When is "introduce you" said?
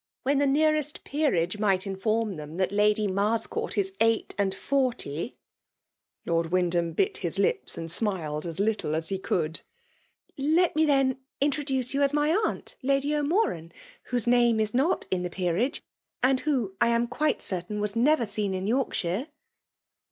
11.39-12.01